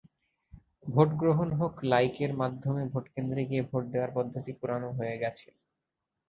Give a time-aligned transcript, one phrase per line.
[0.85, 5.47] Vote গ্রহণ হোক লাইকের মাধ্যমেভোটকেন্দ্রে গিয়ে ভোট দেওয়ার পদ্ধতি পুরোনো হয়ে গেছে।